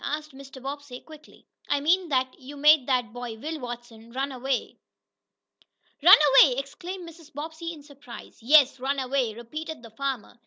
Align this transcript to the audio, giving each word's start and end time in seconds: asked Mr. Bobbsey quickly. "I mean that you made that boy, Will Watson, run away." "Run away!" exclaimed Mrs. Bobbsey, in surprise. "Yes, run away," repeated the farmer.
asked 0.03 0.33
Mr. 0.33 0.59
Bobbsey 0.59 0.99
quickly. 0.99 1.45
"I 1.69 1.79
mean 1.79 2.09
that 2.09 2.39
you 2.39 2.57
made 2.57 2.87
that 2.87 3.13
boy, 3.13 3.35
Will 3.37 3.59
Watson, 3.59 4.11
run 4.13 4.31
away." 4.31 4.79
"Run 6.01 6.17
away!" 6.41 6.57
exclaimed 6.57 7.07
Mrs. 7.07 7.31
Bobbsey, 7.31 7.71
in 7.71 7.83
surprise. 7.83 8.41
"Yes, 8.41 8.79
run 8.79 8.97
away," 8.97 9.35
repeated 9.35 9.83
the 9.83 9.91
farmer. 9.91 10.39